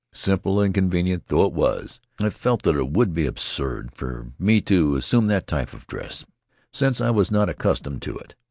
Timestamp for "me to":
4.39-4.95